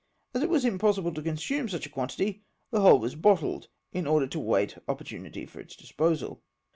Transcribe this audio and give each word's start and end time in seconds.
As 0.33 0.41
it 0.41 0.49
was 0.49 0.65
impossible 0.65 1.13
to 1.13 1.21
consume 1.21 1.69
such 1.69 1.85
a 1.85 1.89
quantity, 1.89 2.41
the 2.71 2.79
whole 2.81 2.97
was 2.97 3.13
bottled, 3.13 3.67
in 3.93 4.07
order 4.07 4.25
to 4.25 4.39
await 4.39 4.79
opportunity 4.87 5.45
for 5.45 5.59
its 5.59 5.75
disposal. 5.75 6.41